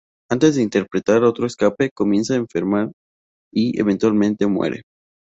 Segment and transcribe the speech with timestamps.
[0.31, 2.91] Antes de intentar otro escape, comienza a enfermar
[3.53, 4.81] y eventualmente muere.